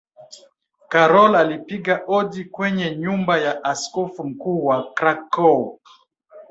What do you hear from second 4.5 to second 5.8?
wa Krakow